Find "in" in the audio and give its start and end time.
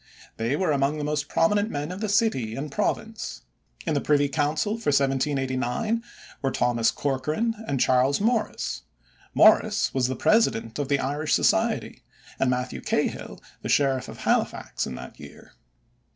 3.85-3.93, 14.87-14.95